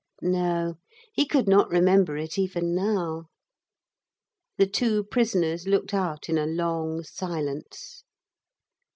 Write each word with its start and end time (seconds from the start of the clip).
No, 0.23 0.79
he 1.13 1.27
could 1.27 1.47
not 1.47 1.69
remember 1.69 2.17
it 2.17 2.35
even 2.39 2.73
now. 2.73 3.27
The 4.57 4.65
two 4.65 5.03
prisoners 5.03 5.67
looked 5.67 5.93
out 5.93 6.27
in 6.27 6.39
a 6.39 6.47
long 6.47 7.03
silence. 7.03 8.03